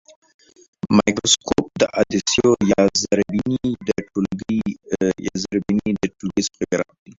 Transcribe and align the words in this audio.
مایکروسکوپ 0.97 1.65
د 1.81 1.83
عدسیو 1.99 2.51
یا 2.71 2.81
زرې 3.01 3.25
بیني 3.31 3.71
د 3.87 3.89
ټولګې 6.17 6.45
څخه 6.47 6.61
عبارت 6.65 6.89
دی. 7.03 7.09